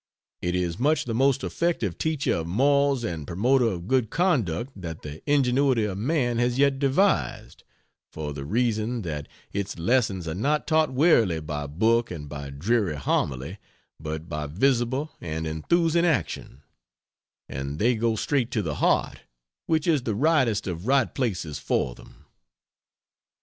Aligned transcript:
It 0.41 0.55
is 0.55 0.79
much 0.79 1.05
the 1.05 1.13
most 1.13 1.43
effective 1.43 1.99
teacher 1.99 2.33
of 2.33 2.47
morals 2.47 3.03
and 3.03 3.27
promoter 3.27 3.65
of 3.67 3.87
good 3.87 4.09
conduct 4.09 4.71
that 4.75 5.03
the 5.03 5.21
ingenuity 5.31 5.85
of 5.85 5.99
man 5.99 6.39
has 6.39 6.57
yet 6.57 6.79
devised, 6.79 7.63
for 8.11 8.33
the 8.33 8.43
reason 8.43 9.03
that 9.03 9.27
its 9.53 9.77
lessons 9.77 10.27
are 10.27 10.33
not 10.33 10.65
taught 10.65 10.91
wearily 10.91 11.39
by 11.39 11.67
book 11.67 12.09
and 12.09 12.27
by 12.27 12.49
dreary 12.49 12.95
homily, 12.97 13.59
but 13.99 14.27
by 14.27 14.47
visible 14.47 15.11
and 15.21 15.45
enthusing 15.45 16.03
action; 16.03 16.63
and 17.47 17.77
they 17.77 17.93
go 17.93 18.15
straight 18.15 18.49
to 18.49 18.63
the 18.63 18.77
heart, 18.81 19.19
which 19.67 19.85
is 19.85 20.01
the 20.01 20.15
rightest 20.15 20.65
of 20.65 20.87
right 20.87 21.13
places 21.13 21.59
for 21.59 21.93
them. 21.93 22.25